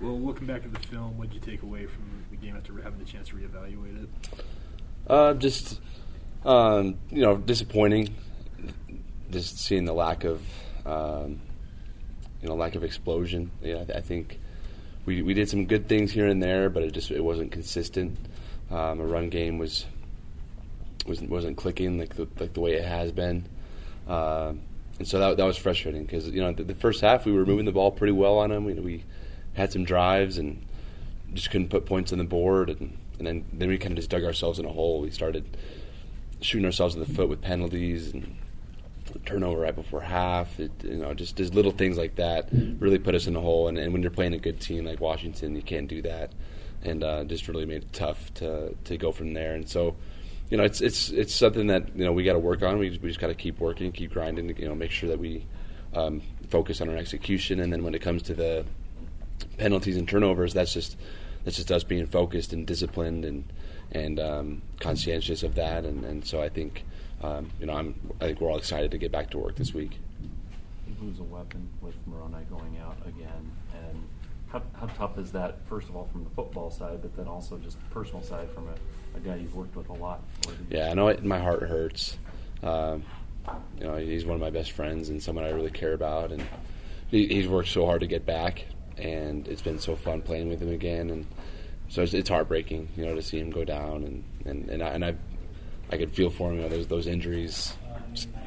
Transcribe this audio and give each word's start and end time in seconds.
Well, 0.00 0.18
looking 0.18 0.46
back 0.46 0.64
at 0.64 0.72
the 0.72 0.80
film, 0.80 1.18
what 1.18 1.28
did 1.28 1.34
you 1.34 1.52
take 1.52 1.62
away 1.62 1.86
from 1.86 2.02
the 2.30 2.36
game 2.36 2.56
after 2.56 2.72
having 2.82 2.98
the 2.98 3.04
chance 3.04 3.28
to 3.28 3.36
reevaluate 3.36 4.04
it? 4.04 4.08
Uh, 5.06 5.34
just 5.34 5.80
um, 6.44 6.98
you 7.10 7.22
know, 7.22 7.36
disappointing. 7.36 8.14
Just 9.30 9.58
seeing 9.58 9.84
the 9.84 9.92
lack 9.92 10.24
of 10.24 10.42
um, 10.86 11.40
you 12.40 12.48
know 12.48 12.54
lack 12.54 12.74
of 12.74 12.82
explosion. 12.82 13.50
Yeah, 13.62 13.84
I, 13.94 14.00
think 14.00 14.40
we 15.04 15.22
we 15.22 15.34
did 15.34 15.48
some 15.48 15.66
good 15.66 15.88
things 15.88 16.12
here 16.12 16.26
and 16.26 16.42
there, 16.42 16.70
but 16.70 16.82
it 16.82 16.92
just 16.92 17.10
it 17.10 17.22
wasn't 17.22 17.52
consistent. 17.52 18.18
Um, 18.70 19.00
a 19.00 19.04
run 19.04 19.28
game 19.28 19.58
was 19.58 19.84
wasn't 21.06 21.30
wasn't 21.30 21.56
clicking 21.56 21.98
like 21.98 22.16
the, 22.16 22.26
like 22.38 22.54
the 22.54 22.60
way 22.60 22.74
it 22.74 22.84
has 22.84 23.12
been. 23.12 23.46
Uh, 24.08 24.54
and 24.98 25.06
so 25.06 25.18
that, 25.18 25.36
that 25.36 25.44
was 25.44 25.56
frustrating 25.56 26.04
because 26.04 26.28
you 26.28 26.40
know 26.40 26.52
the, 26.52 26.64
the, 26.64 26.74
first 26.74 27.00
half 27.00 27.24
we 27.24 27.32
were 27.32 27.46
moving 27.46 27.64
the 27.64 27.72
ball 27.72 27.90
pretty 27.90 28.12
well 28.12 28.38
on 28.38 28.50
them. 28.50 28.64
We, 28.64 28.74
we 28.74 29.04
had 29.54 29.72
some 29.72 29.84
drives 29.84 30.38
and 30.38 30.64
just 31.34 31.50
couldn't 31.50 31.68
put 31.68 31.86
points 31.86 32.12
on 32.12 32.18
the 32.18 32.24
board, 32.24 32.70
and, 32.70 32.96
and 33.18 33.26
then 33.26 33.44
then 33.52 33.68
we 33.68 33.78
kind 33.78 33.92
of 33.92 33.96
just 33.96 34.10
dug 34.10 34.24
ourselves 34.24 34.58
in 34.58 34.64
a 34.64 34.72
hole. 34.72 35.00
We 35.00 35.10
started 35.10 35.56
shooting 36.40 36.64
ourselves 36.64 36.94
in 36.94 37.00
the 37.00 37.06
foot 37.06 37.28
with 37.28 37.40
penalties 37.40 38.12
and 38.12 38.36
turnover 39.26 39.60
right 39.60 39.74
before 39.74 40.00
half. 40.00 40.58
It, 40.58 40.72
you 40.82 40.96
know, 40.96 41.14
just 41.14 41.36
just 41.36 41.54
little 41.54 41.72
things 41.72 41.96
like 41.96 42.16
that 42.16 42.48
really 42.52 42.98
put 42.98 43.14
us 43.14 43.26
in 43.26 43.36
a 43.36 43.40
hole. 43.40 43.68
And, 43.68 43.78
and, 43.78 43.92
when 43.92 44.02
you're 44.02 44.10
playing 44.10 44.34
a 44.34 44.38
good 44.38 44.60
team 44.60 44.84
like 44.84 45.00
Washington, 45.00 45.54
you 45.54 45.62
can't 45.62 45.88
do 45.88 46.02
that, 46.02 46.32
and 46.82 47.04
uh, 47.04 47.24
just 47.24 47.48
really 47.48 47.66
made 47.66 47.82
it 47.82 47.92
tough 47.92 48.32
to 48.34 48.74
to 48.84 48.96
go 48.96 49.12
from 49.12 49.34
there. 49.34 49.54
And 49.54 49.68
so, 49.68 49.96
you 50.48 50.56
know, 50.56 50.64
it's 50.64 50.80
it's 50.80 51.10
it's 51.10 51.34
something 51.34 51.68
that 51.68 51.96
you 51.96 52.04
know 52.04 52.12
we 52.12 52.24
got 52.24 52.34
to 52.34 52.38
work 52.38 52.62
on. 52.62 52.78
We 52.78 52.90
just, 52.90 53.02
we 53.02 53.08
just 53.08 53.20
got 53.20 53.28
to 53.28 53.34
keep 53.34 53.60
working, 53.60 53.92
keep 53.92 54.12
grinding. 54.12 54.56
You 54.56 54.68
know, 54.68 54.74
make 54.74 54.90
sure 54.90 55.08
that 55.08 55.18
we 55.18 55.46
um, 55.94 56.22
focus 56.48 56.80
on 56.80 56.88
our 56.88 56.96
execution. 56.96 57.60
And 57.60 57.72
then 57.72 57.84
when 57.84 57.94
it 57.94 58.02
comes 58.02 58.22
to 58.24 58.34
the 58.34 58.64
penalties 59.58 59.96
and 59.96 60.08
turnovers, 60.08 60.54
that's 60.54 60.72
just 60.72 60.96
that's 61.44 61.56
just 61.56 61.72
us 61.72 61.84
being 61.84 62.06
focused 62.06 62.52
and 62.52 62.66
disciplined 62.66 63.24
and 63.24 63.44
and 63.92 64.20
um, 64.20 64.62
conscientious 64.78 65.42
of 65.42 65.54
that. 65.56 65.84
And, 65.84 66.04
and 66.04 66.24
so 66.24 66.40
I 66.40 66.48
think 66.48 66.84
um, 67.22 67.50
you 67.58 67.66
know 67.66 67.74
I'm 67.74 67.94
I 68.20 68.26
think 68.26 68.40
we're 68.40 68.50
all 68.50 68.58
excited 68.58 68.90
to 68.90 68.98
get 68.98 69.12
back 69.12 69.30
to 69.30 69.38
work 69.38 69.56
this 69.56 69.74
week. 69.74 69.98
Lose 71.00 71.18
a 71.18 71.22
weapon 71.22 71.68
with 71.80 71.94
Moroni 72.06 72.44
going 72.50 72.78
out 72.78 72.98
again, 73.06 73.50
and 73.74 74.04
how, 74.48 74.62
how 74.74 74.86
tough 74.86 75.18
is 75.18 75.32
that? 75.32 75.56
First 75.66 75.88
of 75.88 75.96
all, 75.96 76.08
from 76.12 76.24
the 76.24 76.30
football 76.30 76.70
side, 76.70 77.00
but 77.00 77.16
then 77.16 77.26
also 77.26 77.56
just 77.58 77.78
personal 77.90 78.22
side 78.22 78.50
from 78.50 78.68
a, 78.68 79.16
a 79.16 79.20
guy 79.20 79.36
you've 79.36 79.54
worked 79.54 79.76
with 79.76 79.88
a 79.88 79.94
lot. 79.94 80.22
Yeah, 80.68 80.90
I 80.90 80.94
know 80.94 81.08
it, 81.08 81.24
my 81.24 81.38
heart 81.38 81.62
hurts. 81.62 82.18
Um, 82.62 83.04
you 83.78 83.86
know, 83.86 83.96
he's 83.96 84.26
one 84.26 84.34
of 84.34 84.40
my 84.40 84.50
best 84.50 84.72
friends 84.72 85.08
and 85.08 85.22
someone 85.22 85.44
I 85.44 85.50
really 85.50 85.70
care 85.70 85.94
about, 85.94 86.32
and 86.32 86.44
he, 87.10 87.26
he's 87.26 87.48
worked 87.48 87.68
so 87.68 87.86
hard 87.86 88.00
to 88.00 88.06
get 88.06 88.26
back, 88.26 88.66
and 89.00 89.48
it's 89.48 89.62
been 89.62 89.78
so 89.78 89.96
fun 89.96 90.22
playing 90.22 90.48
with 90.48 90.60
him 90.60 90.70
again, 90.70 91.10
and 91.10 91.26
so 91.88 92.02
it's, 92.02 92.14
it's 92.14 92.28
heartbreaking, 92.28 92.88
you 92.96 93.04
know, 93.04 93.14
to 93.14 93.22
see 93.22 93.38
him 93.38 93.50
go 93.50 93.64
down, 93.64 94.04
and 94.04 94.24
and 94.44 94.70
and 94.70 94.82
I, 94.82 94.88
and 94.88 95.04
I, 95.04 95.14
I 95.90 95.96
could 95.96 96.12
feel 96.12 96.30
for 96.30 96.50
him. 96.50 96.56
You 96.56 96.62
know, 96.62 96.68
those 96.68 96.86
those 96.86 97.06
injuries 97.06 97.74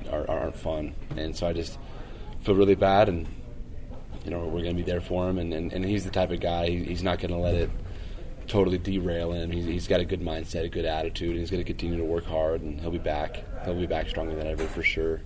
are, 0.10 0.30
aren't 0.30 0.56
fun, 0.56 0.96
and 1.18 1.36
so 1.36 1.48
I 1.48 1.54
just 1.54 1.78
feel 2.42 2.56
really 2.56 2.76
bad, 2.76 3.10
and 3.10 3.28
you 4.24 4.32
know, 4.32 4.46
we're 4.46 4.64
going 4.64 4.76
to 4.78 4.84
be 4.84 4.90
there 4.90 5.02
for 5.02 5.30
him, 5.30 5.38
and, 5.38 5.54
and 5.54 5.74
and 5.74 5.84
he's 5.86 6.06
the 6.06 6.12
type 6.12 6.32
of 6.32 6.40
guy 6.40 6.70
he's 6.70 7.04
not 7.04 7.20
going 7.20 7.32
to 7.32 7.38
let 7.38 7.56
it 7.56 7.70
totally 8.48 8.78
derail 8.78 9.32
him. 9.32 9.52
He's, 9.52 9.66
he's 9.66 9.88
got 9.88 10.00
a 10.00 10.06
good 10.06 10.22
mindset, 10.22 10.66
a 10.66 10.70
good 10.70 10.86
attitude, 10.86 11.32
and 11.32 11.40
he's 11.40 11.50
going 11.50 11.64
to 11.64 11.68
continue 11.68 11.98
to 11.98 12.06
work 12.06 12.26
hard, 12.26 12.62
and 12.62 12.80
he'll 12.80 12.92
be 12.92 12.98
back. 12.98 13.44
He'll 13.66 13.76
be 13.76 13.88
back 13.88 14.10
stronger 14.10 14.36
than 14.36 14.48
ever 14.48 14.68
for 14.68 14.84
sure. 14.84 15.22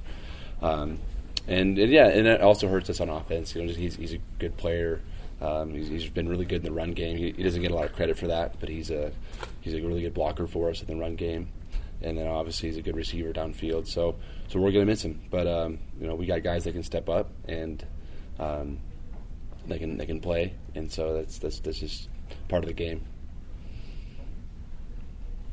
Um, 0.61 0.99
and, 1.47 1.77
and, 1.77 1.91
yeah, 1.91 2.07
and 2.07 2.27
it 2.27 2.41
also 2.41 2.67
hurts 2.67 2.89
us 2.89 2.99
on 2.99 3.09
offense. 3.09 3.55
You 3.55 3.63
know, 3.63 3.73
he's 3.73 3.95
he's 3.95 4.13
a 4.13 4.19
good 4.39 4.57
player. 4.57 5.01
Um, 5.39 5.71
he's, 5.71 5.87
he's 5.87 6.09
been 6.09 6.27
really 6.27 6.45
good 6.45 6.57
in 6.57 6.63
the 6.63 6.71
run 6.71 6.93
game. 6.93 7.15
He, 7.15 7.31
he, 7.31 7.43
doesn't 7.43 7.61
get 7.61 7.69
a 7.69 7.75
lot 7.75 7.85
of 7.85 7.93
credit 7.93 8.17
for 8.17 8.27
that, 8.27 8.59
but 8.59 8.69
he's 8.69 8.89
a 8.89 9.11
he's 9.61 9.75
a 9.75 9.81
really 9.81 10.01
good 10.01 10.13
blocker 10.13 10.47
for 10.47 10.69
us 10.69 10.81
in 10.81 10.87
the 10.87 10.95
run 10.95 11.15
game, 11.15 11.49
and 12.01 12.17
then 12.17 12.27
obviously 12.27 12.69
he's 12.69 12.77
a 12.77 12.81
good 12.81 12.95
receiver 12.95 13.31
downfield. 13.31 13.87
So 13.87 14.15
so 14.47 14.59
we're 14.59 14.71
going 14.71 14.85
to 14.85 14.91
miss 14.91 15.03
him, 15.03 15.21
but 15.29 15.47
um, 15.47 15.79
you 15.99 16.07
know 16.07 16.15
we 16.15 16.25
got 16.25 16.43
guys 16.43 16.63
that 16.63 16.73
can 16.73 16.83
step 16.83 17.07
up 17.07 17.29
and 17.47 17.85
um, 18.39 18.79
they 19.67 19.77
can 19.77 19.97
they 19.97 20.05
can 20.05 20.19
play, 20.19 20.53
and 20.75 20.91
so 20.91 21.13
that's 21.13 21.37
that's 21.37 21.59
that's 21.59 21.79
just 21.79 22.09
part 22.47 22.63
of 22.63 22.67
the 22.67 22.73
game. 22.73 23.05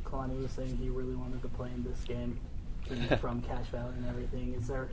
Kalani 0.03 0.41
was 0.41 0.51
saying 0.51 0.77
he 0.81 0.89
really 0.89 1.15
wanted 1.15 1.41
to 1.41 1.49
play 1.49 1.69
in 1.69 1.83
this 1.83 2.03
game 2.05 2.39
from 3.19 3.41
Cache 3.47 3.67
Valley 3.67 3.93
and 3.97 4.07
everything. 4.07 4.53
Is 4.53 4.67
there 4.67 4.89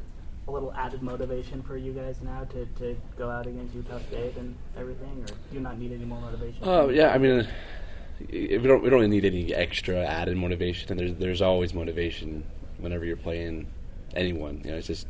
a 0.49 0.51
little 0.51 0.73
added 0.75 1.03
motivation 1.03 1.63
for 1.63 1.77
you 1.77 1.93
guys 1.93 2.17
now 2.21 2.45
to, 2.45 2.67
to 2.79 2.97
go 3.17 3.31
out 3.31 3.47
against 3.47 3.75
Utah 3.75 3.99
State 4.09 4.37
and 4.37 4.57
everything, 4.77 5.23
or 5.23 5.27
do 5.27 5.35
you 5.53 5.61
not 5.61 5.79
need 5.79 5.93
any 5.93 6.05
more 6.05 6.21
motivation? 6.21 6.59
Oh 6.63 6.85
uh, 6.85 6.89
yeah, 6.89 7.09
I 7.13 7.19
mean, 7.19 7.47
we 8.31 8.59
don't 8.59 8.83
we 8.83 8.91
don't 8.91 9.09
need 9.09 9.25
any 9.25 9.55
extra 9.55 10.05
added 10.05 10.37
motivation, 10.37 10.91
and 10.91 10.99
there's 10.99 11.15
there's 11.15 11.43
always 11.43 11.75
motivation 11.75 12.45
whenever 12.79 13.05
you're 13.05 13.17
playing 13.17 13.69
anyone. 14.15 14.61
You 14.65 14.73
know, 14.73 14.77
it's 14.79 14.89
just 14.89 15.07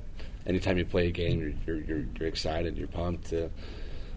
anytime 0.47 0.77
you 0.77 0.85
play 0.85 1.09
a 1.09 1.11
game, 1.11 1.41
you're 1.41 1.77
you're, 1.77 1.85
you're, 1.85 2.07
you're 2.19 2.29
excited, 2.29 2.77
you're 2.77 2.89
pumped 2.89 3.31
to 3.31 3.51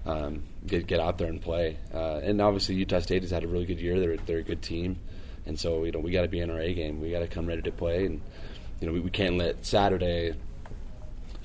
um, 0.05 0.43
get 0.67 0.85
get 0.85 0.99
out 0.99 1.17
there 1.17 1.29
and 1.29 1.41
play. 1.41 1.77
Uh, 1.93 2.19
and 2.23 2.41
obviously, 2.41 2.75
Utah 2.75 2.99
State 2.99 3.21
has 3.21 3.31
had 3.31 3.43
a 3.43 3.47
really 3.47 3.65
good 3.65 3.79
year. 3.79 3.99
They're 3.99 4.17
they're 4.17 4.39
a 4.39 4.43
good 4.43 4.61
team, 4.61 4.99
and 5.45 5.57
so 5.57 5.85
you 5.85 5.91
know 5.91 5.99
we 5.99 6.11
got 6.11 6.23
to 6.23 6.27
be 6.27 6.39
in 6.41 6.49
our 6.49 6.59
A 6.59 6.73
game. 6.73 6.99
We 6.99 7.11
got 7.11 7.19
to 7.19 7.27
come 7.27 7.45
ready 7.45 7.61
to 7.61 7.71
play, 7.71 8.05
and 8.05 8.21
you 8.81 8.87
know 8.87 8.93
we, 8.93 8.99
we 8.99 9.09
can't 9.09 9.37
let 9.37 9.65
Saturday 9.65 10.33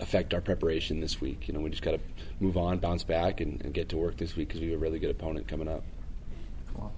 affect 0.00 0.34
our 0.34 0.40
preparation 0.40 1.00
this 1.00 1.20
week. 1.20 1.46
You 1.46 1.54
know, 1.54 1.60
we 1.60 1.70
just 1.70 1.82
got 1.82 1.92
to 1.92 2.00
move 2.40 2.56
on, 2.56 2.78
bounce 2.78 3.04
back, 3.04 3.40
and, 3.40 3.62
and, 3.62 3.72
get 3.74 3.88
to 3.90 3.96
work 3.96 4.16
this 4.16 4.34
week 4.36 4.48
because 4.48 4.60
we 4.60 4.70
have 4.70 4.80
a 4.80 4.82
really 4.82 4.98
good 4.98 5.10
opponent 5.10 5.46
coming 5.46 5.68
up. 5.68 5.84
Well, 6.74 6.92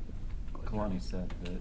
Kalani 0.65 1.01
said 1.01 1.33
that 1.45 1.61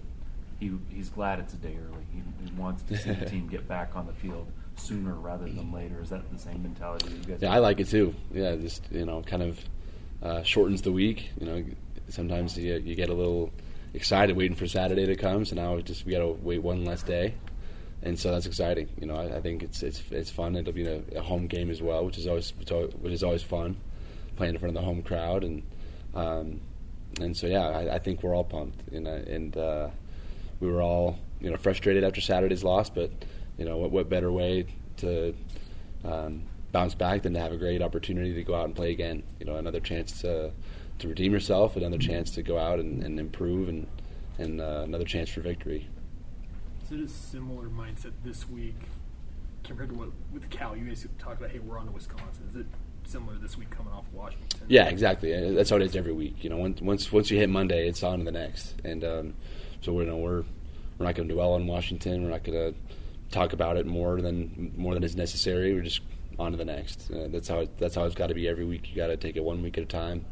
he 0.60 0.72
he's 0.88 1.10
glad 1.10 1.38
it's 1.38 1.54
a 1.54 1.56
day 1.56 1.76
early. 1.76 2.04
He, 2.12 2.22
he 2.44 2.52
wants 2.52 2.82
to 2.84 2.96
see 2.96 3.12
the 3.12 3.26
team 3.26 3.48
get 3.48 3.66
back 3.66 3.96
on 3.96 4.06
the 4.06 4.12
field 4.12 4.46
sooner 4.76 5.14
rather 5.14 5.44
than 5.44 5.72
later. 5.72 6.00
Is 6.00 6.10
that 6.10 6.30
the 6.32 6.38
same 6.38 6.62
mentality 6.62 7.10
you 7.10 7.16
guys? 7.18 7.42
Yeah, 7.42 7.48
have? 7.48 7.56
I 7.56 7.58
like 7.58 7.80
it 7.80 7.88
too. 7.88 8.14
Yeah, 8.32 8.56
just 8.56 8.84
you 8.90 9.04
know, 9.04 9.22
kind 9.22 9.42
of 9.42 9.60
uh, 10.22 10.42
shortens 10.42 10.82
the 10.82 10.92
week. 10.92 11.30
You 11.40 11.46
know, 11.46 11.64
sometimes 12.08 12.56
you, 12.56 12.74
you 12.84 12.94
get 12.94 13.10
a 13.10 13.14
little 13.14 13.50
excited 13.94 14.36
waiting 14.36 14.56
for 14.56 14.66
Saturday 14.66 15.06
to 15.06 15.16
come. 15.16 15.44
So 15.44 15.56
now 15.56 15.74
we 15.74 15.82
just 15.82 16.06
we 16.06 16.12
got 16.12 16.20
to 16.20 16.28
wait 16.28 16.62
one 16.62 16.84
less 16.84 17.02
day 17.02 17.34
and 18.02 18.18
so 18.18 18.32
that's 18.32 18.46
exciting. 18.46 18.88
You 19.00 19.06
know, 19.06 19.16
I, 19.16 19.36
I 19.36 19.40
think 19.40 19.62
it's 19.62 19.82
it's 19.82 20.02
it's 20.10 20.30
fun. 20.30 20.56
It'll 20.56 20.72
be 20.72 20.86
a, 20.86 21.02
a, 21.16 21.22
home 21.22 21.46
game 21.46 21.70
as 21.70 21.80
well, 21.80 22.04
which 22.04 22.18
is 22.18 22.26
always 22.26 22.52
which 22.56 23.12
is 23.12 23.22
always 23.22 23.42
fun, 23.42 23.76
playing 24.36 24.54
in 24.54 24.60
front 24.60 24.76
of 24.76 24.82
the 24.82 24.86
home 24.86 25.02
crowd, 25.02 25.44
and 25.44 25.62
um, 26.14 26.60
and 27.20 27.36
so 27.36 27.46
yeah, 27.46 27.68
I, 27.68 27.94
I, 27.94 27.98
think 27.98 28.22
we're 28.22 28.34
all 28.34 28.44
pumped. 28.44 28.80
You 28.92 29.00
know, 29.00 29.14
and 29.14 29.56
uh, 29.56 29.88
we 30.60 30.68
were 30.68 30.82
all 30.82 31.18
you 31.40 31.50
know 31.50 31.56
frustrated 31.56 32.02
after 32.02 32.20
Saturday's 32.20 32.64
loss, 32.64 32.90
but 32.90 33.10
you 33.56 33.64
know 33.64 33.76
what 33.76 33.92
what 33.92 34.08
better 34.08 34.32
way 34.32 34.66
to 34.98 35.34
um, 36.04 36.42
bounce 36.72 36.96
back 36.96 37.22
than 37.22 37.34
to 37.34 37.40
have 37.40 37.52
a 37.52 37.56
great 37.56 37.82
opportunity 37.82 38.34
to 38.34 38.42
go 38.42 38.54
out 38.54 38.64
and 38.64 38.74
play 38.74 38.90
again. 38.90 39.22
You 39.38 39.46
know, 39.46 39.56
another 39.56 39.80
chance 39.80 40.20
to 40.22 40.50
to 40.98 41.08
redeem 41.08 41.32
yourself, 41.32 41.76
another 41.76 41.98
chance 41.98 42.32
to 42.32 42.42
go 42.42 42.58
out 42.58 42.80
and, 42.80 43.04
and 43.04 43.20
improve, 43.20 43.68
and 43.68 43.86
and 44.38 44.60
uh, 44.60 44.82
another 44.84 45.04
chance 45.04 45.28
for 45.28 45.40
victory 45.40 45.88
it 46.92 47.00
a 47.00 47.08
similar 47.08 47.68
mindset 47.68 48.12
this 48.24 48.48
week 48.48 48.76
compared 49.64 49.90
to 49.90 49.94
what 49.94 50.08
with 50.32 50.48
Cal? 50.50 50.76
You 50.76 50.84
guys 50.84 51.06
talk 51.18 51.38
about, 51.38 51.50
hey, 51.50 51.58
we're 51.58 51.78
on 51.78 51.86
to 51.86 51.92
Wisconsin. 51.92 52.44
Is 52.48 52.56
it 52.56 52.66
similar 53.04 53.36
this 53.38 53.56
week 53.56 53.70
coming 53.70 53.92
off 53.92 54.04
Washington? 54.12 54.60
Yeah, 54.68 54.88
exactly. 54.88 55.34
Uh, 55.34 55.52
that's 55.52 55.70
how 55.70 55.76
it 55.76 55.82
is 55.82 55.96
every 55.96 56.12
week. 56.12 56.42
You 56.44 56.50
know, 56.50 56.56
once 56.56 56.80
once 56.80 57.12
once 57.12 57.30
you 57.30 57.38
hit 57.38 57.48
Monday, 57.48 57.88
it's 57.88 58.02
on 58.02 58.20
to 58.20 58.24
the 58.24 58.32
next. 58.32 58.74
And 58.84 59.04
um, 59.04 59.34
so 59.80 59.92
we're 59.92 60.02
you 60.02 60.10
know 60.10 60.18
we're 60.18 60.44
we're 60.98 61.06
not 61.06 61.14
going 61.14 61.28
to 61.28 61.34
dwell 61.34 61.54
on 61.54 61.66
Washington. 61.66 62.22
We're 62.24 62.30
not 62.30 62.44
going 62.44 62.72
to 62.72 62.78
talk 63.30 63.52
about 63.52 63.76
it 63.76 63.86
more 63.86 64.20
than 64.20 64.72
more 64.76 64.94
than 64.94 65.02
is 65.02 65.16
necessary. 65.16 65.74
We're 65.74 65.82
just 65.82 66.00
on 66.38 66.52
to 66.52 66.58
the 66.58 66.64
next. 66.64 67.10
Uh, 67.10 67.28
that's 67.28 67.48
how 67.48 67.60
it, 67.60 67.78
that's 67.78 67.94
how 67.94 68.04
it's 68.04 68.14
got 68.14 68.28
to 68.28 68.34
be 68.34 68.48
every 68.48 68.64
week. 68.64 68.90
You 68.90 68.96
got 68.96 69.08
to 69.08 69.16
take 69.16 69.36
it 69.36 69.44
one 69.44 69.62
week 69.62 69.78
at 69.78 69.84
a 69.84 69.86
time, 69.86 70.24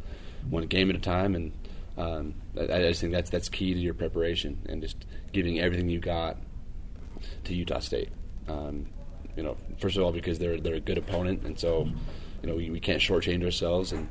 one 0.49 0.67
game 0.67 0.91
at 0.91 0.97
a 0.97 1.01
time, 1.01 1.35
and 1.35 1.53
um, 1.97 2.35
I, 2.59 2.63
I 2.63 2.83
just 2.89 3.01
think 3.01 3.13
that's 3.13 3.31
that's 3.31 3.49
key 3.49 3.75
to 3.75 3.81
your 3.81 3.95
preparation 3.95 4.59
and 4.69 4.83
just 4.83 4.97
giving 5.33 5.59
everything 5.61 5.89
you 5.89 6.01
got 6.01 6.37
to 7.45 7.55
Utah 7.55 7.81
State. 7.81 8.11
Um, 8.49 8.87
you 9.37 9.43
know, 9.43 9.57
first 9.79 9.97
of 9.97 10.03
all 10.03 10.13
because 10.13 10.39
they're 10.39 10.61
they're 10.61 10.75
a 10.75 10.81
good 10.81 10.99
opponent, 10.99 11.45
and 11.45 11.59
so 11.59 11.89
you 12.43 12.49
know 12.49 12.57
we, 12.57 12.71
we 12.71 12.81
can't 12.81 13.01
shortchange 13.01 13.45
ourselves, 13.45 13.93
and 13.93 14.09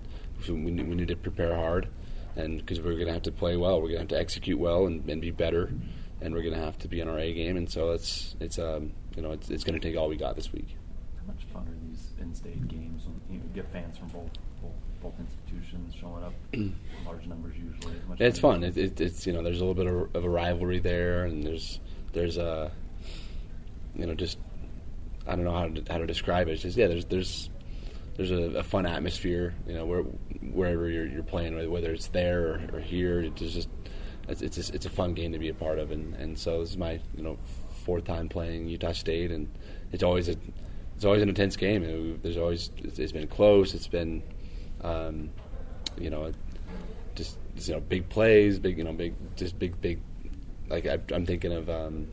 we, 0.48 0.54
we 0.54 0.72
need 0.72 1.08
to 1.08 1.16
prepare 1.16 1.56
hard, 1.56 1.88
and 2.36 2.58
because 2.58 2.80
we're 2.80 2.94
going 2.94 3.08
to 3.08 3.14
have 3.14 3.24
to 3.24 3.32
play 3.32 3.58
well, 3.58 3.82
we're 3.82 3.90
going 3.90 3.96
to 3.96 4.00
have 4.00 4.08
to 4.10 4.20
execute 4.20 4.60
well 4.60 4.86
and, 4.86 5.08
and 5.10 5.22
be 5.22 5.32
better, 5.32 5.72
and 6.22 6.34
we're 6.34 6.42
going 6.42 6.54
to 6.54 6.60
have 6.60 6.78
to 6.80 6.88
be 6.88 7.02
in 7.02 7.08
our 7.08 7.20
A 7.20 7.34
game, 7.34 7.58
and 7.58 7.70
so 7.70 7.92
it's 7.92 8.36
it's 8.40 8.60
um 8.60 8.92
you 9.16 9.22
know 9.22 9.32
it's, 9.32 9.50
it's 9.50 9.64
going 9.64 9.80
to 9.80 9.86
take 9.86 9.98
all 9.98 10.10
we 10.10 10.16
got 10.16 10.36
this 10.36 10.52
week. 10.54 10.76
How 11.18 11.34
much 11.34 11.44
fun 11.54 11.68
are 11.68 11.88
these 11.88 12.10
in-state 12.20 12.68
games 12.68 13.06
when 13.06 13.22
you 13.36 13.42
get 13.54 13.72
fans 13.72 13.98
from 13.98 14.08
both 14.08 14.32
both, 14.62 14.72
both 15.02 15.14
institutions 15.20 15.94
showing 15.96 16.24
up 16.24 16.34
large 17.06 17.26
numbers 17.28 17.56
usually? 17.58 17.96
it's 18.20 18.40
fun. 18.40 18.64
It, 18.64 18.78
it, 18.78 19.02
it's 19.02 19.28
you 19.28 19.34
know 19.34 19.44
there's 19.44 19.62
a 19.62 19.66
little 19.66 19.84
bit 19.84 19.88
of, 19.88 20.16
of 20.16 20.24
a 20.24 20.30
rivalry 20.30 20.80
there, 20.80 21.26
and 21.26 21.44
there's 21.44 21.80
there's 22.14 22.38
a 22.38 22.72
you 24.00 24.08
know, 24.08 24.14
just 24.14 24.38
I 25.28 25.36
don't 25.36 25.46
know 25.46 25.54
how 25.54 25.68
to, 25.68 25.84
how 25.92 25.98
to 26.00 26.08
describe 26.08 26.48
it. 26.48 26.54
It's 26.54 26.64
just 26.64 26.78
yeah, 26.78 26.88
there's 26.88 27.06
there's 27.06 27.50
there's 28.16 28.32
a, 28.32 28.60
a 28.60 28.64
fun 28.64 28.86
atmosphere. 28.86 29.54
You 29.68 29.76
know, 29.76 29.86
where, 29.86 30.02
wherever 30.02 30.90
you're, 30.90 31.06
you're 31.06 31.24
playing, 31.24 31.72
whether 31.72 31.92
it's 31.92 32.08
there 32.08 32.48
or, 32.48 32.62
or 32.74 32.80
here, 32.80 33.22
it's 33.22 33.40
just 33.40 33.70
it's 34.28 34.42
it's 34.42 34.70
a, 34.70 34.74
it's 34.76 34.86
a 34.86 34.90
fun 34.90 35.14
game 35.14 35.32
to 35.32 35.40
be 35.40 35.50
a 35.50 35.54
part 35.54 35.80
of. 35.80 35.92
And, 35.92 36.16
and 36.16 36.38
so 36.38 36.62
this 36.62 36.72
is 36.72 36.78
my 36.78 37.00
you 37.16 37.24
know 37.24 37.38
fourth 37.86 38.06
time 38.06 38.30
playing 38.30 38.68
Utah 38.68 38.92
State, 38.92 39.32
and 39.32 39.50
it's 39.92 40.04
always 40.04 40.30
a 40.30 40.36
it's 40.96 41.06
always 41.06 41.22
an 41.22 41.30
intense 41.30 41.56
game. 41.56 41.84
It, 41.84 42.24
there's 42.24 42.38
always 42.38 42.72
it's, 42.78 43.00
it's 43.00 43.12
been 43.12 43.28
close. 43.28 43.74
It's 43.74 43.88
been 43.88 44.24
um, 44.82 45.30
you 45.98 46.10
know 46.10 46.32
just 47.16 47.38
you 47.56 47.74
know 47.74 47.80
big 47.80 48.10
plays, 48.10 48.60
big 48.60 48.78
you 48.78 48.84
know 48.84 48.94
big 48.94 49.16
just 49.36 49.58
big 49.58 49.80
big 49.82 50.02
like 50.70 50.86
I, 50.86 51.00
am 51.14 51.26
thinking 51.26 51.54
of 51.54 51.70
um, 51.70 52.08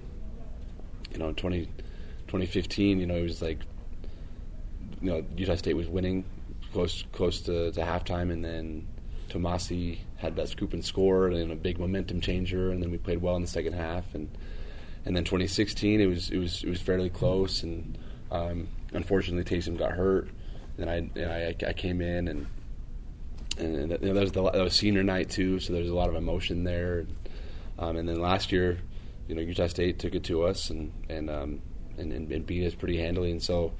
you 1.12 1.18
know 1.18 1.32
20, 1.32 1.66
2015. 2.26 3.00
You 3.00 3.06
know 3.06 3.16
it 3.16 3.22
was 3.22 3.42
like 3.42 3.58
you 5.00 5.10
know 5.10 5.24
Utah 5.36 5.56
State 5.56 5.76
was 5.76 5.88
winning 5.88 6.24
close 6.72 7.04
close 7.12 7.40
to, 7.42 7.72
to 7.72 7.80
halftime, 7.80 8.32
and 8.32 8.44
then 8.44 8.86
Tomasi 9.28 9.98
had 10.16 10.36
that 10.36 10.48
scoop 10.48 10.72
and 10.72 10.84
score 10.84 11.28
and 11.28 11.52
a 11.52 11.56
big 11.56 11.78
momentum 11.78 12.20
changer, 12.20 12.70
and 12.70 12.82
then 12.82 12.90
we 12.90 12.98
played 12.98 13.22
well 13.22 13.36
in 13.36 13.42
the 13.42 13.48
second 13.48 13.74
half, 13.74 14.14
and 14.14 14.28
and 15.04 15.16
then 15.16 15.24
2016 15.24 16.00
it 16.00 16.06
was 16.06 16.30
it 16.30 16.38
was 16.38 16.62
it 16.64 16.68
was 16.68 16.80
fairly 16.80 17.10
close, 17.10 17.62
and 17.62 17.98
um, 18.30 18.68
unfortunately 18.92 19.44
Taysom 19.44 19.78
got 19.78 19.92
hurt, 19.92 20.28
and 20.78 20.90
I 20.90 20.96
and 21.14 21.32
I, 21.32 21.54
I 21.66 21.72
came 21.72 22.00
in 22.00 22.28
and 22.28 22.46
and 23.58 23.90
that, 23.90 24.02
you 24.02 24.08
know, 24.08 24.14
that 24.14 24.20
was 24.20 24.32
the, 24.32 24.42
that 24.42 24.62
was 24.62 24.74
senior 24.74 25.02
night 25.02 25.30
too, 25.30 25.60
so 25.60 25.72
there's 25.72 25.88
a 25.88 25.94
lot 25.94 26.08
of 26.08 26.14
emotion 26.14 26.64
there. 26.64 27.06
Um, 27.78 27.96
and 27.96 28.08
then 28.08 28.20
last 28.20 28.52
year, 28.52 28.78
you 29.28 29.34
know, 29.34 29.40
Utah 29.40 29.66
State 29.66 29.98
took 29.98 30.14
it 30.14 30.24
to 30.24 30.44
us 30.44 30.70
and 30.70 30.92
and 31.08 31.30
um, 31.30 31.62
and, 31.98 32.12
and, 32.12 32.30
and, 32.30 32.46
beat 32.46 32.66
us 32.66 32.74
pretty 32.74 32.98
handily, 32.98 33.30
and 33.30 33.42
so 33.42 33.72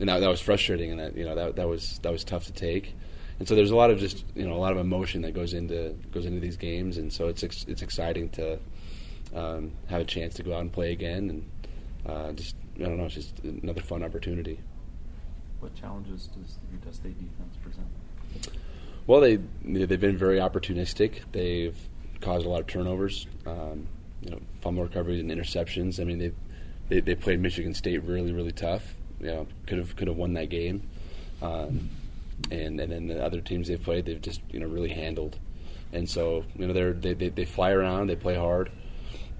and 0.00 0.08
that, 0.08 0.20
that 0.20 0.28
was 0.28 0.40
frustrating, 0.40 0.90
and 0.90 1.00
that 1.00 1.16
you 1.16 1.24
know 1.24 1.34
that 1.34 1.56
that 1.56 1.68
was 1.68 1.98
that 2.02 2.12
was 2.12 2.24
tough 2.24 2.46
to 2.46 2.52
take. 2.52 2.94
And 3.38 3.48
so 3.48 3.54
there's 3.54 3.70
a 3.70 3.76
lot 3.76 3.90
of 3.90 3.98
just 3.98 4.24
you 4.34 4.46
know 4.46 4.54
a 4.54 4.58
lot 4.58 4.72
of 4.72 4.78
emotion 4.78 5.22
that 5.22 5.32
goes 5.32 5.54
into 5.54 5.96
goes 6.12 6.26
into 6.26 6.40
these 6.40 6.56
games, 6.56 6.98
and 6.98 7.12
so 7.12 7.28
it's 7.28 7.42
ex- 7.42 7.64
it's 7.68 7.82
exciting 7.82 8.28
to 8.30 8.58
um, 9.34 9.72
have 9.86 10.00
a 10.00 10.04
chance 10.04 10.34
to 10.34 10.42
go 10.42 10.54
out 10.54 10.60
and 10.60 10.72
play 10.72 10.92
again, 10.92 11.30
and 11.30 11.50
uh, 12.06 12.32
just 12.32 12.56
I 12.76 12.84
don't 12.84 12.96
know, 12.96 13.04
it's 13.04 13.14
just 13.14 13.38
another 13.40 13.82
fun 13.82 14.02
opportunity. 14.02 14.60
What 15.60 15.74
challenges 15.74 16.28
does 16.28 16.56
the 16.56 16.72
Utah 16.72 16.92
State 16.92 17.18
defense 17.18 17.56
present? 17.62 17.86
Well, 19.06 19.20
they 19.20 19.36
they've 19.64 20.00
been 20.00 20.16
very 20.16 20.38
opportunistic. 20.38 21.20
They've 21.32 21.76
caused 22.20 22.46
a 22.46 22.48
lot 22.48 22.60
of 22.60 22.66
turnovers, 22.66 23.26
um, 23.46 23.86
you 24.22 24.30
know, 24.30 24.40
fumble 24.60 24.82
recoveries 24.82 25.20
and 25.20 25.30
interceptions. 25.30 26.00
I 26.00 26.04
mean, 26.04 26.18
they, 26.18 26.32
they 26.88 27.00
they 27.00 27.14
played 27.14 27.40
Michigan 27.40 27.74
State 27.74 28.02
really 28.04 28.32
really 28.32 28.52
tough. 28.52 28.94
You 29.20 29.26
know, 29.26 29.46
could 29.66 29.78
have 29.78 29.96
could 29.96 30.08
have 30.08 30.16
won 30.16 30.34
that 30.34 30.50
game. 30.50 30.88
Um, 31.42 31.90
and 32.50 32.80
and 32.80 32.92
then 32.92 33.06
the 33.06 33.22
other 33.24 33.40
teams 33.40 33.68
they've 33.68 33.82
played, 33.82 34.06
they've 34.06 34.20
just 34.20 34.40
you 34.50 34.60
know 34.60 34.66
really 34.66 34.90
handled. 34.90 35.38
And 35.92 36.08
so 36.08 36.44
you 36.56 36.66
know 36.66 36.72
they're, 36.72 36.92
they 36.92 37.14
they, 37.14 37.28
they 37.28 37.44
fly 37.44 37.70
around, 37.70 38.06
they 38.06 38.16
play 38.16 38.36
hard, 38.36 38.70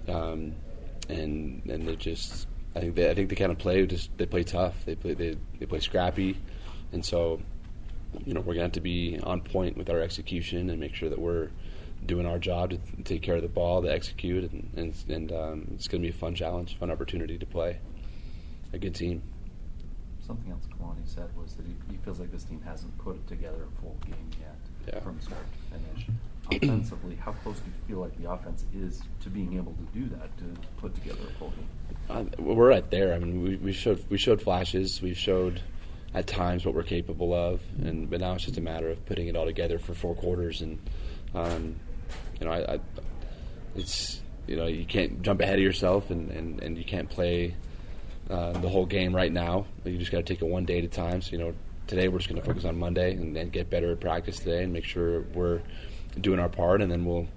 um, 0.09 0.55
and 1.09 1.63
and 1.67 1.87
they 1.87 1.97
just 1.97 2.47
I 2.75 2.81
think 2.81 2.95
they 2.97 3.11
I 3.11 3.15
think 3.15 3.31
they 3.31 3.37
kind 3.37 3.53
of 3.53 3.59
play 3.59 3.87
just 3.87 4.17
they 4.19 4.27
play 4.27 4.45
tough. 4.45 4.85
They 4.85 4.95
play 4.95 5.15
they 5.15 5.37
they 5.59 5.67
play 5.67 5.81
scrappy, 5.81 6.37
and 6.93 7.05
so 7.05 7.41
you 8.25 8.35
know 8.35 8.41
we're 8.41 8.55
going 8.55 8.59
to 8.59 8.63
have 8.65 8.73
to 8.73 8.81
be 8.81 9.19
on 9.23 9.41
point 9.41 9.77
with 9.77 9.89
our 9.89 10.01
execution 10.01 10.71
and 10.71 10.81
make 10.81 10.95
sure 10.95 11.09
that 11.09 11.19
we're 11.19 11.51
doing 12.07 12.27
our 12.27 12.39
job 12.39 12.71
to 12.71 12.79
take 13.05 13.23
care 13.23 13.37
of 13.37 13.43
the 13.43 13.49
ball, 13.49 13.83
to 13.83 13.93
execute, 13.93 14.51
and 14.51 14.71
and, 14.77 14.95
and 15.09 15.33
um, 15.33 15.69
it's 15.75 15.89
going 15.89 16.03
to 16.03 16.07
be 16.07 16.15
a 16.15 16.19
fun 16.19 16.35
challenge, 16.35 16.77
fun 16.79 16.91
opportunity 16.91 17.39
to 17.39 17.47
play 17.47 17.79
a 18.73 18.79
good 18.79 18.95
team. 18.95 19.23
Something 20.21 20.53
else 20.53 20.65
Kalani 20.67 21.07
said 21.07 21.29
was 21.37 21.55
that 21.55 21.67
he, 21.67 21.75
he 21.91 21.97
feels 22.05 22.21
like 22.21 22.31
this 22.31 22.45
team 22.45 22.61
hasn't 22.65 22.97
put 22.99 23.17
it 23.17 23.27
together 23.27 23.65
a 23.65 23.81
full 23.81 23.97
game 24.07 24.31
yet 24.41 24.95
yeah. 24.95 25.01
from 25.01 25.21
start 25.21 25.43
to 25.53 25.79
finish. 25.79 26.07
Offensively, 26.53 27.17
how 27.17 27.33
close 27.33 27.59
do 27.59 27.67
you 27.67 27.87
feel 27.87 28.01
like 28.01 28.17
the 28.21 28.31
offense 28.31 28.65
is 28.75 29.03
to 29.23 29.31
being 29.31 29.57
able 29.57 29.73
to 29.73 29.99
do 29.99 30.09
that, 30.17 30.37
to 30.39 30.45
put 30.79 30.95
together 30.95 31.21
a 31.29 31.39
full 31.39 31.51
game? 31.51 31.69
Uh, 32.09 32.25
we're 32.43 32.69
right 32.69 32.91
there. 32.91 33.15
I 33.15 33.19
mean, 33.19 33.43
we, 33.43 33.57
we 33.57 33.73
showed 33.73 34.05
we 34.09 34.19
showed 34.19 34.43
flashes. 34.43 35.01
We 35.01 35.15
showed 35.15 35.61
at 36.13 36.27
times 36.27 36.65
what 36.65 36.75
we're 36.75 36.83
capable 36.83 37.33
of, 37.33 37.61
and 37.83 38.11
but 38.11 38.21
now 38.21 38.35
it's 38.35 38.45
just 38.45 38.57
a 38.57 38.61
matter 38.61 38.91
of 38.91 39.05
putting 39.07 39.29
it 39.29 39.37
all 39.37 39.47
together 39.47 39.79
for 39.79 39.95
four 39.95 40.15
quarters. 40.15 40.61
And 40.61 40.79
um, 41.35 41.77
you 42.41 42.47
know, 42.47 42.53
I, 42.53 42.75
I, 42.75 42.81
it's 43.75 44.21
you 44.47 44.57
know 44.57 44.67
you 44.67 44.85
can't 44.85 45.23
jump 45.23 45.41
ahead 45.41 45.59
of 45.59 45.63
yourself, 45.63 46.11
and, 46.11 46.31
and, 46.31 46.63
and 46.63 46.79
you 46.79 46.85
can't 46.85 47.09
play 47.09 47.55
uh, 48.29 48.53
the 48.53 48.69
whole 48.69 48.87
game 48.87 49.15
right 49.15 49.33
now. 49.33 49.67
You 49.85 49.99
just 49.99 50.11
got 50.11 50.19
to 50.19 50.23
take 50.25 50.43
it 50.43 50.49
one 50.49 50.65
day 50.65 50.79
at 50.79 50.85
a 50.85 50.89
time. 50.89 51.23
So 51.23 51.33
you 51.33 51.39
know, 51.39 51.55
today 51.87 52.09
we're 52.09 52.19
just 52.19 52.31
going 52.31 52.41
to 52.41 52.47
focus 52.47 52.65
on 52.65 52.79
Monday 52.79 53.13
and, 53.13 53.37
and 53.37 53.53
get 53.53 53.71
better 53.71 53.93
at 53.93 54.01
practice 54.01 54.39
today, 54.39 54.65
and 54.65 54.73
make 54.73 54.85
sure 54.85 55.23
we're 55.35 55.61
doing 56.21 56.41
our 56.41 56.49
part, 56.49 56.83
and 56.83 56.91
then 56.91 57.05
we'll 57.05 57.29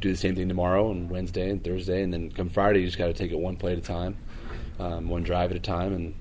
do 0.00 0.10
the 0.10 0.16
same 0.16 0.34
thing 0.34 0.48
tomorrow 0.48 0.90
and 0.90 1.10
Wednesday 1.10 1.50
and 1.50 1.62
Thursday, 1.62 2.02
and 2.02 2.12
then 2.12 2.30
come 2.30 2.48
Friday, 2.48 2.80
you 2.80 2.86
just 2.86 2.98
got 2.98 3.06
to 3.06 3.12
take 3.12 3.32
it 3.32 3.38
one 3.38 3.56
play 3.56 3.72
at 3.72 3.78
a 3.78 3.82
time, 3.82 4.16
um, 4.78 5.08
one 5.08 5.22
drive 5.22 5.50
at 5.50 5.56
a 5.56 5.60
time, 5.60 5.92
and 5.92 6.14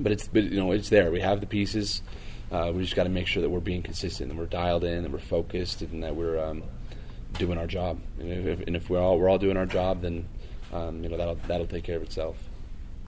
but 0.00 0.12
it's 0.12 0.28
but 0.28 0.44
you 0.44 0.58
know 0.58 0.72
it's 0.72 0.88
there. 0.88 1.10
We 1.10 1.20
have 1.20 1.40
the 1.40 1.46
pieces. 1.46 2.02
Uh, 2.50 2.70
we 2.72 2.82
just 2.82 2.94
got 2.94 3.04
to 3.04 3.10
make 3.10 3.26
sure 3.26 3.42
that 3.42 3.50
we're 3.50 3.58
being 3.58 3.82
consistent 3.82 4.30
and 4.30 4.38
we're 4.38 4.46
dialed 4.46 4.84
in 4.84 5.04
and 5.04 5.12
we're 5.12 5.18
focused 5.18 5.82
and 5.82 6.04
that 6.04 6.14
we're 6.14 6.38
um, 6.38 6.62
doing 7.34 7.58
our 7.58 7.66
job. 7.66 8.00
And 8.18 8.30
if, 8.30 8.60
and 8.60 8.76
if, 8.76 8.90
we're 8.90 9.00
all 9.00 9.18
we're 9.18 9.28
all 9.28 9.38
doing 9.38 9.56
our 9.56 9.66
job, 9.66 10.00
then 10.00 10.26
um, 10.72 11.02
you 11.02 11.08
know 11.08 11.16
that'll 11.16 11.36
that'll 11.46 11.66
take 11.66 11.84
care 11.84 11.96
of 11.96 12.02
itself. 12.02 12.36